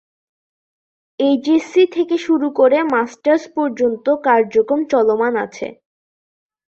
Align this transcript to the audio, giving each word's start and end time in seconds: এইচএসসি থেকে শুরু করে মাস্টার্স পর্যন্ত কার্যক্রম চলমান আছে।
এইচএসসি 1.19 1.83
থেকে 1.95 2.15
শুরু 2.25 2.47
করে 2.59 2.77
মাস্টার্স 2.93 3.43
পর্যন্ত 3.55 4.05
কার্যক্রম 4.25 4.81
চলমান 4.91 5.33
আছে। 5.45 5.67